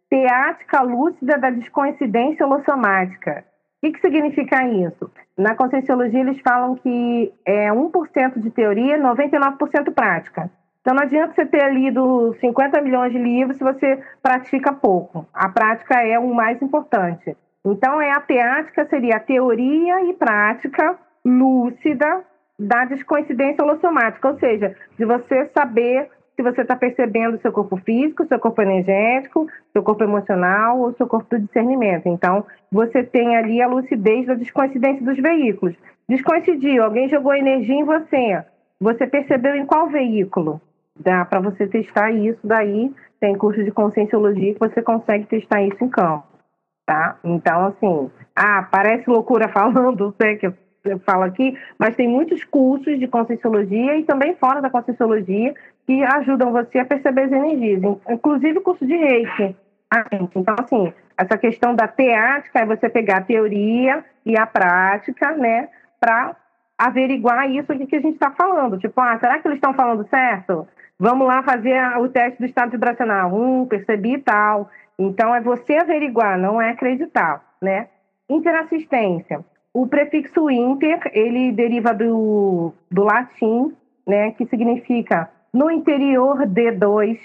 [0.09, 3.45] teática lúcida da descoincidência holossomática.
[3.77, 5.11] O que, que significa isso?
[5.37, 10.49] Na conscienciologia, eles falam que é 1% de teoria, 99% prática.
[10.83, 15.25] Então não adianta você ter lido 50 milhões de livros se você pratica pouco.
[15.33, 17.37] A prática é o mais importante.
[17.63, 22.25] Então é a teática seria a teoria e prática lúcida
[22.59, 28.27] da descoincidência holossomática, ou seja, de você saber se você está percebendo seu corpo físico,
[28.27, 32.07] seu corpo energético, seu corpo emocional ou seu corpo do discernimento.
[32.07, 35.75] Então, você tem ali a lucidez da descoincidência dos veículos.
[36.09, 38.43] Descoincidiu, alguém jogou energia em você.
[38.81, 40.59] Você percebeu em qual veículo?
[40.99, 42.93] Dá para você testar isso daí.
[43.19, 46.27] Tem curso de conscienciologia que você consegue testar isso em campo,
[46.85, 47.17] tá?
[47.23, 52.99] Então, assim, ah, parece loucura falando, sei que eu falo aqui, mas tem muitos cursos
[52.99, 55.53] de conscienciologia e também fora da conscienciologia
[55.87, 59.55] que ajudam você a perceber as energias, inclusive o curso de Reiki.
[60.35, 65.69] Então, assim, essa questão da teática é você pegar a teoria e a prática, né,
[65.99, 66.35] para
[66.87, 68.77] averiguar isso aqui que a gente está falando.
[68.77, 70.67] Tipo, ah, será que eles estão falando certo?
[70.99, 73.33] Vamos lá fazer o teste do estado vibracional.
[73.33, 74.69] Hum, percebi tal.
[74.97, 77.87] Então, é você averiguar, não é acreditar, né?
[78.29, 79.43] Interassistência.
[79.73, 83.73] O prefixo inter, ele deriva do, do latim,
[84.05, 87.17] né, que significa no interior de dois,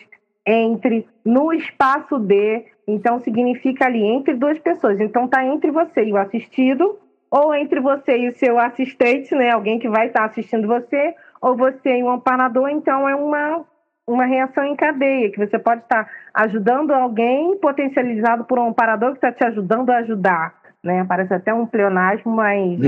[0.46, 4.98] entre, no espaço de, então significa ali entre duas pessoas.
[4.98, 6.98] Então está entre você e o assistido,
[7.30, 11.56] ou entre você e o seu assistente, né, alguém que vai estar assistindo você, ou
[11.56, 13.64] você e um amparador, então é uma,
[14.06, 19.18] uma reação em cadeia, que você pode estar ajudando alguém potencializado por um amparador que
[19.18, 20.54] está te ajudando a ajudar.
[20.82, 21.04] né?
[21.08, 22.80] Parece até um pleonasmo, mas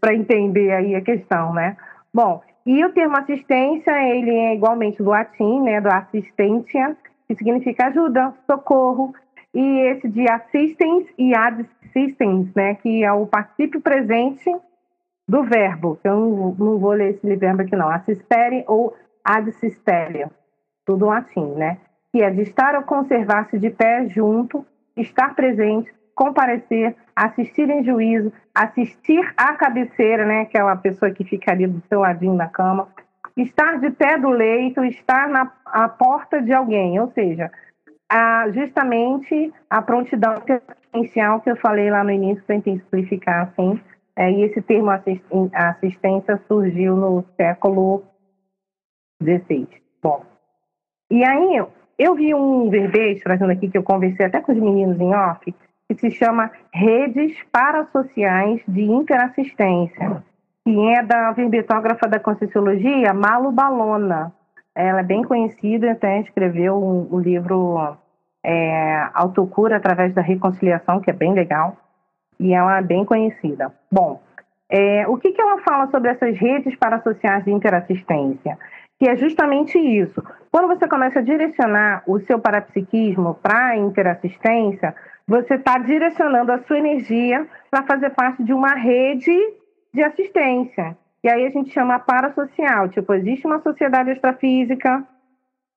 [0.00, 1.76] para entender aí a questão, né?
[2.12, 5.80] Bom, e o termo assistência, ele é igualmente do latim, né?
[5.80, 6.96] Do assistência,
[7.28, 9.14] que significa ajuda, socorro,
[9.56, 12.74] e esse de assistance e assistance, né?
[12.74, 14.54] Que é o participio presente
[15.26, 16.14] do verbo, eu
[16.58, 20.26] não, vou ler esse verbo aqui não, assistere ou adsistere,
[20.84, 21.78] tudo latim, né?
[22.12, 24.64] Que é de estar ou conservar-se de pé junto,
[24.94, 30.42] estar presente, comparecer, assistir em juízo, assistir à cabeceira, né?
[30.42, 32.88] Aquela pessoa que fica ali do seu ladinho na cama,
[33.34, 35.46] estar de pé do leito, estar na
[35.88, 37.50] porta de alguém, ou seja,
[38.08, 40.42] a, justamente a prontidão
[40.94, 43.80] essencial que eu falei lá no início, tentei explicar assim,
[44.14, 44.90] é, e esse termo
[45.52, 48.02] assistência surgiu no século
[49.22, 49.68] XVI.
[50.02, 50.24] Bom,
[51.10, 51.64] e aí
[51.98, 55.54] eu vi um verbete trazendo aqui que eu conversei até com os meninos em off,
[55.88, 60.22] que se chama Redes Parasociais de Interassistência,
[60.64, 64.32] que é da verbetógrafa da Conscienciologia, Malu Balona.
[64.76, 67.96] Ela é bem conhecida, até escreveu o um, um livro
[68.44, 71.76] é, Autocura através da Reconciliação, que é bem legal
[72.38, 73.72] e ela é bem conhecida.
[73.90, 74.20] Bom,
[74.68, 78.58] é, o que, que ela fala sobre essas redes parasociais de interassistência?
[78.98, 80.22] Que é justamente isso.
[80.50, 84.94] Quando você começa a direcionar o seu parapsiquismo para a interassistência,
[85.26, 89.36] você está direcionando a sua energia para fazer parte de uma rede
[89.92, 90.96] de assistência.
[91.26, 92.88] E aí a gente chama parasocial.
[92.88, 95.04] Tipo, existe uma sociedade extrafísica,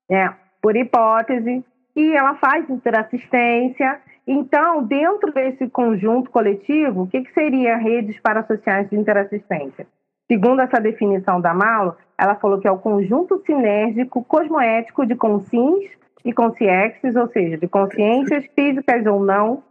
[0.08, 0.30] é,
[0.62, 4.00] por hipótese, e ela faz interassistência
[4.32, 9.88] então, dentro desse conjunto coletivo, o que, que seria redes parasociais de interassistência?
[10.32, 15.98] Segundo essa definição da Malo, ela falou que é o conjunto sinérgico cosmoético de consciências
[16.24, 19.64] e consciexes, ou seja, de consciências físicas ou não,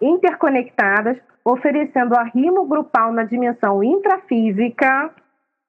[0.00, 5.10] interconectadas, oferecendo arrimo grupal na dimensão intrafísica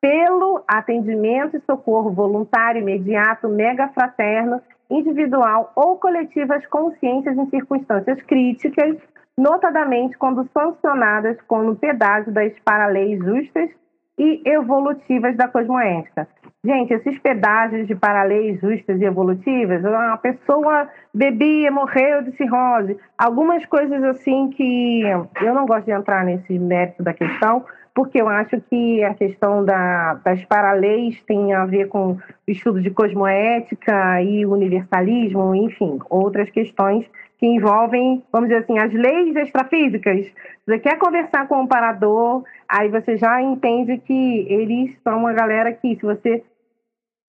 [0.06, 8.98] pelo atendimento e socorro voluntário, imediato, mega fraterno individual ou coletivas consciências em circunstâncias críticas,
[9.36, 13.72] notadamente quando sancionadas com o pedágio das paraleis justas
[14.16, 16.28] e evolutivas da cosmoética.
[16.64, 23.66] Gente, esses pedágios de paraleis justas e evolutivas, a pessoa bebia, morreu de cirrose, algumas
[23.66, 27.66] coisas assim que eu não gosto de entrar nesse mérito da questão,
[27.96, 32.82] porque eu acho que a questão da, das paraleis tem a ver com o estudo
[32.82, 37.06] de cosmoética e universalismo, enfim, outras questões
[37.40, 40.28] que envolvem, vamos dizer assim, as leis extrafísicas.
[40.68, 45.72] Você quer conversar com o parador, aí você já entende que eles são uma galera
[45.72, 46.44] que, se você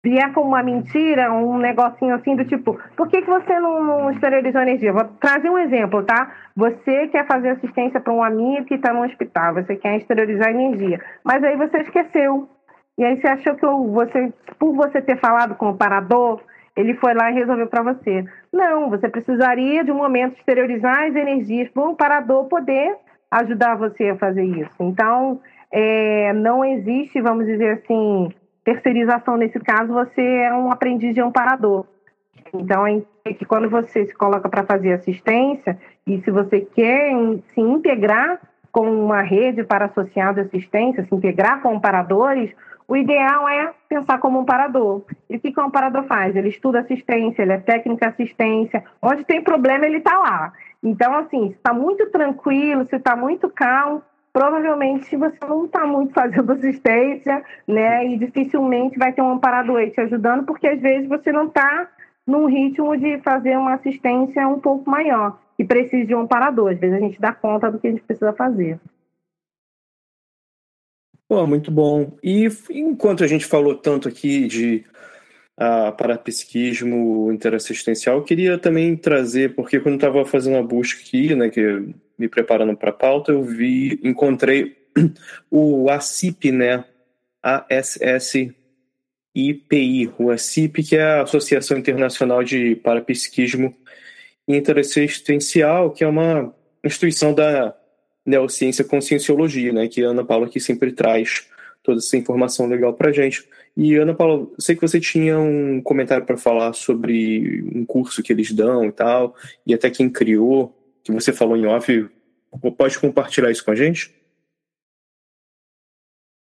[0.05, 4.11] vier com uma mentira, um negocinho assim do tipo, por que, que você não, não
[4.11, 4.93] exteriorizou energia?
[4.93, 6.31] Vou trazer um exemplo, tá?
[6.55, 11.01] Você quer fazer assistência para um amigo que está no hospital, você quer exteriorizar energia,
[11.23, 12.47] mas aí você esqueceu.
[12.99, 16.39] E aí você achou que você, por você ter falado com o parador,
[16.77, 18.23] ele foi lá e resolveu para você.
[18.53, 22.95] Não, você precisaria de um momento exteriorizar as energias para um parador poder
[23.31, 24.75] ajudar você a fazer isso.
[24.79, 25.41] Então,
[25.71, 28.29] é, não existe, vamos dizer assim,
[28.65, 31.85] terceirização, nesse caso, você é um aprendiz de amparador.
[32.53, 37.11] Então, é que quando você se coloca para fazer assistência, e se você quer
[37.53, 42.51] se integrar com uma rede para associar de assistência, se integrar com amparadores,
[42.87, 45.03] o ideal é pensar como um parador.
[45.29, 46.35] E o que, o amparador faz?
[46.35, 48.83] Ele estuda assistência, ele é técnica assistência.
[49.01, 50.53] Onde tem problema, ele está lá.
[50.83, 54.03] Então, assim, se está muito tranquilo, se está muito calmo,
[54.35, 58.05] provavelmente você não está muito fazendo assistência, né?
[58.05, 61.89] E dificilmente vai ter um amparador aí te ajudando, porque às vezes você não está
[62.27, 66.73] num ritmo de fazer uma assistência um pouco maior e precisa de um amparador.
[66.73, 68.77] Às vezes a gente dá conta do que a gente precisa fazer.
[71.29, 72.11] Pô, muito bom.
[72.21, 74.83] E enquanto a gente falou tanto aqui de
[75.57, 81.49] uh, parapsiquismo interassistencial, eu queria também trazer, porque quando estava fazendo a busca aqui, né,
[81.49, 84.75] que me preparando para a pauta, eu vi, encontrei
[85.51, 86.85] o ACIP, né?
[87.41, 88.53] ASSIPI,
[90.17, 93.75] o ACIP, que é a Associação Internacional de Parapsiquismo
[94.47, 96.53] Interassistencial, que é uma
[96.83, 97.75] instituição da
[98.25, 99.87] neociência conscienciologia, né?
[99.87, 101.47] Que a Ana Paula aqui sempre traz
[101.83, 103.47] toda essa informação legal para gente.
[103.77, 108.33] E Ana Paula, sei que você tinha um comentário para falar sobre um curso que
[108.33, 109.35] eles dão e tal,
[109.67, 110.75] e até quem criou
[111.05, 112.09] que você falou em off,
[112.77, 114.13] pode compartilhar isso com a gente?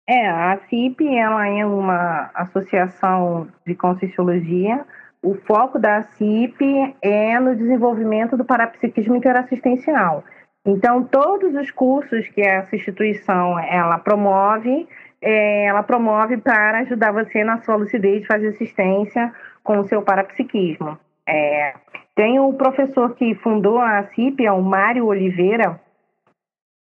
[0.09, 4.85] É, a CIP ela é uma associação de conscienciologia.
[5.23, 10.25] O foco da CIP é no desenvolvimento do parapsiquismo interassistencial.
[10.67, 14.89] Então, todos os cursos que essa instituição ela promove,
[15.23, 19.33] é, ela promove para ajudar você na sua lucidez, fazer assistência
[19.63, 20.99] com o seu parapsiquismo.
[21.27, 21.75] É,
[22.15, 25.81] tem o professor que fundou a CIP, é o Mário Oliveira.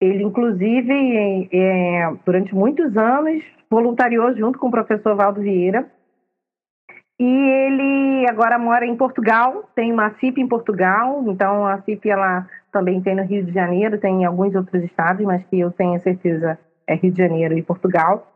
[0.00, 5.90] Ele, inclusive, é, durante muitos anos, voluntariou junto com o professor Valdo Vieira.
[7.18, 12.46] E ele agora mora em Portugal, tem uma CIP em Portugal, então a CIP ela
[12.70, 15.98] também tem no Rio de Janeiro, tem em alguns outros estados, mas que eu tenho
[16.02, 18.30] certeza é Rio de Janeiro e Portugal.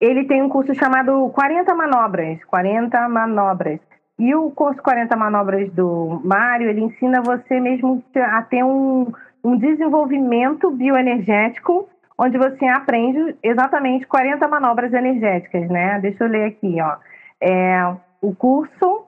[0.00, 3.80] Ele tem um curso chamado 40 Manobras, 40 Manobras.
[4.18, 9.12] E o curso 40 Manobras do Mário, ele ensina você mesmo a ter um,
[9.44, 11.88] um desenvolvimento bioenergético,
[12.18, 16.00] onde você aprende exatamente 40 manobras energéticas, né?
[16.00, 16.96] Deixa eu ler aqui, ó.
[17.40, 19.04] É, o curso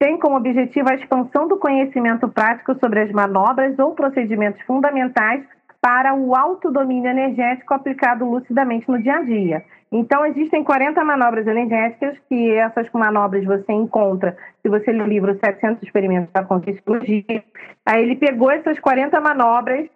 [0.00, 5.44] tem como objetivo a expansão do conhecimento prático sobre as manobras ou procedimentos fundamentais
[5.80, 9.64] para o autodomínio energético aplicado lucidamente no dia a dia.
[9.92, 15.38] Então, existem 40 manobras energéticas, que essas manobras você encontra se você ler o livro
[15.38, 17.44] 700 Experimentos da Conscienciologia.
[17.84, 19.86] Aí ele pegou essas 40 manobras,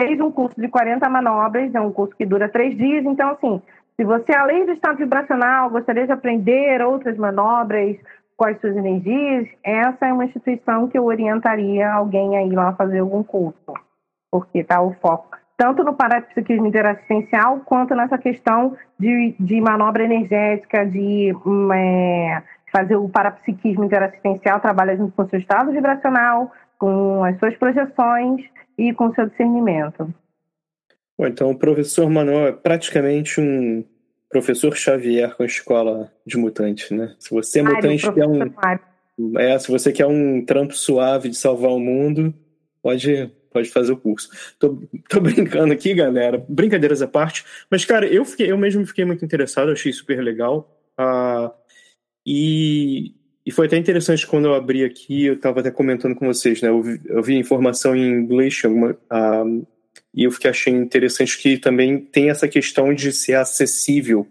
[0.00, 3.04] fez um curso de 40 manobras, é um curso que dura três dias.
[3.04, 3.62] Então, assim,
[3.96, 7.96] se você, além do estado vibracional, gostaria de aprender outras manobras,
[8.42, 12.98] as suas energias, essa é uma instituição que eu orientaria alguém a ir lá fazer
[12.98, 13.72] algum curso,
[14.32, 20.84] porque está o foco tanto no parapsiquismo interassistencial quanto nessa questão de, de manobra energética,
[20.84, 22.42] de hum, é,
[22.72, 28.44] fazer o parapsiquismo interassistencial, trabalha junto com o seu estado vibracional, com as suas projeções
[28.76, 30.12] e com o seu discernimento.
[31.16, 33.84] Bom, então o professor Manuel é praticamente um
[34.28, 37.14] professor Xavier com a escola de mutante, né?
[37.20, 41.70] Se você é mutante, quer um, é, se você quer um trampo suave de salvar
[41.70, 42.34] o mundo,
[42.82, 44.28] pode pode fazer o curso.
[44.58, 49.04] Tô, tô brincando aqui, galera, brincadeiras à parte, mas cara, eu fiquei, eu mesmo fiquei
[49.04, 50.76] muito interessado, achei super legal.
[51.00, 51.50] Uh,
[52.26, 53.14] e,
[53.46, 56.68] e foi até interessante quando eu abri aqui, eu estava até comentando com vocês, né?
[56.68, 59.66] Eu vi, eu vi informação em inglês, alguma, uh,
[60.12, 64.26] e eu fiquei achei interessante que também tem essa questão de ser acessível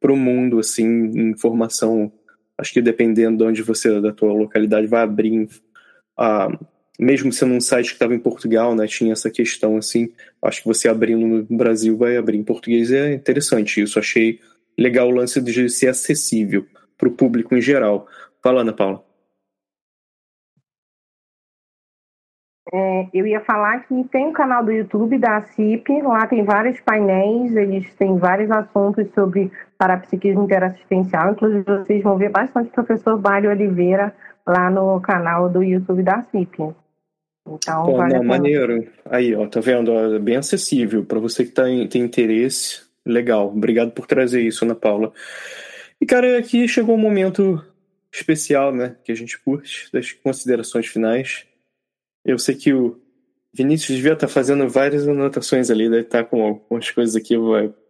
[0.00, 0.84] para o mundo, assim,
[1.30, 2.12] informação.
[2.58, 5.48] Acho que dependendo de onde você, da tua localidade, vai abrir,
[6.18, 6.66] uh,
[6.98, 10.12] mesmo sendo um site que estava em Portugal, né, tinha essa questão, assim.
[10.42, 12.92] Acho que você abrindo no Brasil vai abrir em português.
[12.92, 13.98] É interessante isso.
[13.98, 14.40] Achei
[14.78, 16.66] legal o lance de ser acessível
[16.96, 18.06] para o público em geral.
[18.42, 19.02] Fala, Ana Paula.
[22.72, 26.42] É, eu ia falar que tem o um canal do YouTube da CIP, lá tem
[26.44, 32.72] vários painéis, eles têm vários assuntos sobre parapsiquismo interassistencial, inclusive vocês vão ver bastante o
[32.72, 34.14] professor Mário Oliveira
[34.46, 36.74] lá no canal do YouTube da CIP.
[37.46, 38.86] Então, Pô, vale não, maneiro.
[39.04, 39.92] Aí, ó, tá vendo?
[39.92, 42.82] É bem acessível para você que tá em, tem interesse.
[43.04, 43.48] Legal.
[43.48, 45.12] Obrigado por trazer isso, Ana Paula.
[46.00, 47.62] E, cara, aqui chegou um momento
[48.12, 48.96] especial, né?
[49.04, 51.44] Que a gente curte, das considerações finais.
[52.24, 52.98] Eu sei que o
[53.52, 57.34] Vinícius devia estar fazendo várias anotações ali, deve estar com algumas coisas aqui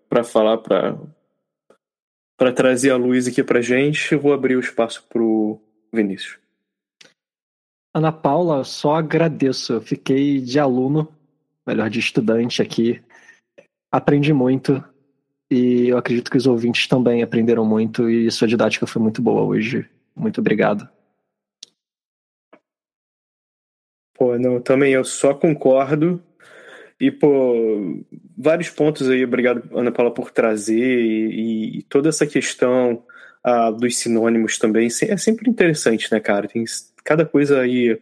[0.08, 4.12] para falar, para trazer a luz aqui para gente.
[4.12, 5.60] Eu vou abrir o espaço para o
[5.92, 6.43] Vinícius.
[7.94, 9.74] Ana Paula, só agradeço.
[9.74, 11.08] Eu fiquei de aluno,
[11.64, 13.00] melhor, de estudante aqui.
[13.90, 14.82] Aprendi muito
[15.48, 19.42] e eu acredito que os ouvintes também aprenderam muito e sua didática foi muito boa
[19.42, 19.88] hoje.
[20.16, 20.88] Muito obrigado.
[24.14, 26.20] Pô, não, também eu só concordo.
[26.98, 28.04] E, pô,
[28.36, 33.04] vários pontos aí, obrigado, Ana Paula, por trazer, e, e toda essa questão
[33.42, 36.48] ah, dos sinônimos também, é sempre interessante, né, cara?
[36.48, 36.64] Tem
[37.04, 38.00] cada coisa aí.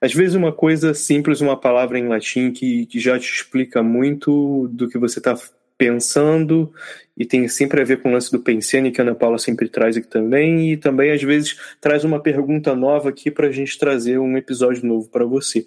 [0.00, 4.68] Às vezes, uma coisa simples, uma palavra em latim que, que já te explica muito
[4.68, 5.34] do que você está
[5.78, 6.72] pensando
[7.16, 9.68] e tem sempre a ver com o lance do pensene que a Ana Paula sempre
[9.68, 13.78] traz aqui também e também às vezes traz uma pergunta nova aqui para a gente
[13.78, 15.66] trazer um episódio novo para você.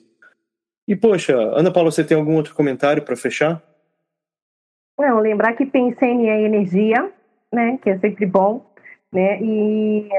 [0.87, 3.61] E poxa, Ana Paula, você tem algum outro comentário para fechar?
[4.97, 7.11] Não, lembrar que pensene é energia,
[7.53, 8.65] né, que é sempre bom,
[9.13, 10.09] né, e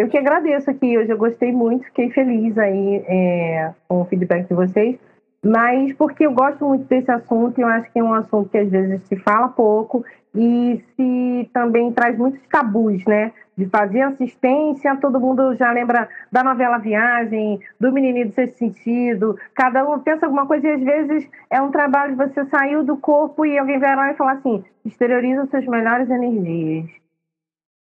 [0.00, 4.48] eu que agradeço aqui hoje, eu gostei muito, fiquei feliz aí é, com o feedback
[4.48, 4.98] de vocês
[5.42, 8.68] mas porque eu gosto muito desse assunto eu acho que é um assunto que às
[8.68, 13.32] vezes se fala pouco e se também traz muitos tabus, né?
[13.56, 19.36] De fazer assistência, todo mundo já lembra da novela Viagem, do Menininho do Sexto Sentido,
[19.54, 23.44] cada um pensa alguma coisa e às vezes é um trabalho você saiu do corpo
[23.44, 26.88] e alguém vai lá e falar assim, exterioriza suas melhores energias.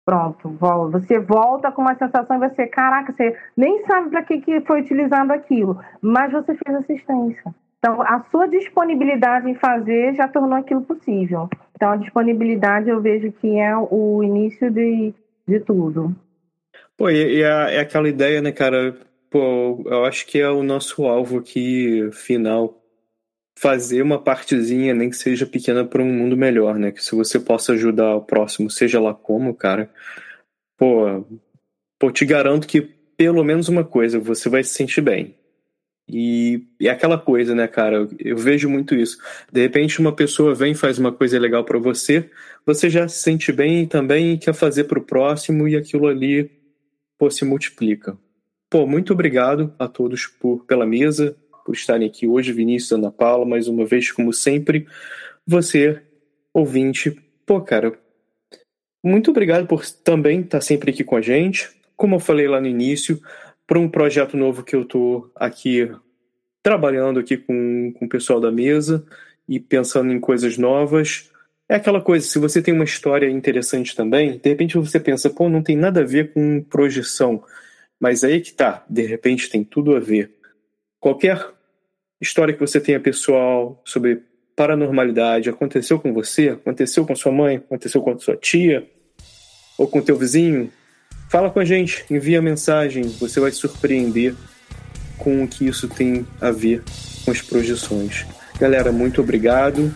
[0.05, 0.49] Pronto,
[0.91, 4.81] você volta com uma sensação e você, caraca, você nem sabe para que, que foi
[4.81, 7.55] utilizado aquilo, mas você fez assistência.
[7.79, 11.49] Então, a sua disponibilidade em fazer já tornou aquilo possível.
[11.75, 15.13] Então, a disponibilidade eu vejo que é o início de,
[15.47, 16.13] de tudo.
[16.97, 18.95] Pô, e, e é, é aquela ideia, né, cara?
[19.29, 22.82] Pô, eu acho que é o nosso alvo aqui final.
[23.57, 26.91] Fazer uma partezinha, nem que seja pequena, para um mundo melhor, né?
[26.91, 29.89] Que se você possa ajudar o próximo, seja lá como, cara.
[30.77, 31.25] Pô,
[31.99, 32.81] pô, te garanto que
[33.17, 35.35] pelo menos uma coisa, você vai se sentir bem.
[36.09, 38.07] E, é aquela coisa, né, cara?
[38.19, 39.17] Eu vejo muito isso.
[39.51, 42.29] De repente, uma pessoa vem faz uma coisa legal para você,
[42.65, 46.51] você já se sente bem também quer fazer para o próximo e aquilo ali
[47.17, 48.17] pô, se multiplica.
[48.69, 53.45] Pô, muito obrigado a todos por pela mesa, por estarem aqui hoje, Vinícius, Ana Paula,
[53.45, 54.87] mais uma vez, como sempre.
[55.45, 56.01] Você,
[56.53, 57.11] ouvinte,
[57.45, 57.97] pô, cara,
[59.03, 61.69] muito obrigado por também estar sempre aqui com a gente.
[61.95, 63.21] Como eu falei lá no início,
[63.67, 65.89] para um projeto novo que eu estou aqui
[66.61, 69.05] trabalhando aqui com, com o pessoal da mesa
[69.47, 71.29] e pensando em coisas novas.
[71.67, 75.49] É aquela coisa, se você tem uma história interessante também, de repente você pensa, pô,
[75.49, 77.43] não tem nada a ver com projeção.
[77.99, 80.31] Mas aí que tá, de repente tem tudo a ver.
[81.03, 81.45] Qualquer
[82.19, 84.23] história que você tenha pessoal sobre
[84.55, 88.89] paranormalidade aconteceu com você, aconteceu com sua mãe, aconteceu com sua tia
[89.77, 90.71] ou com teu vizinho,
[91.33, 94.35] Fala com a gente, envia mensagem, você vai se surpreender
[95.17, 96.83] com o que isso tem a ver
[97.25, 98.23] com as projeções.
[98.59, 99.91] Galera, muito obrigado.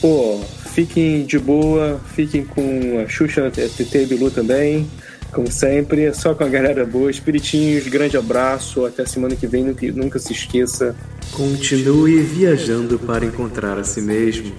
[0.00, 0.40] Pô,
[0.72, 4.90] fiquem de boa, fiquem com a Xuxa TT e Bilu também,
[5.32, 7.10] como sempre, só com a galera boa.
[7.10, 10.94] Espiritinhos, grande abraço, até semana que vem, nunca, se esqueça.
[11.32, 14.52] Continue viajando para encontrar a si mesmo.